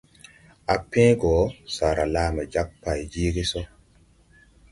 À 0.73 0.75
pẽẽ 0.89 1.11
go, 1.21 1.33
saara 1.75 2.03
laa 2.13 2.29
mbɛ 2.33 2.43
jag 2.53 2.69
pay 2.81 2.99
jeege 3.11 3.43
so. 3.51 3.61